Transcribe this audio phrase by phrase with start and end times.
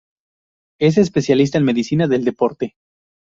[0.79, 2.73] Es especialista en medicina del deporte.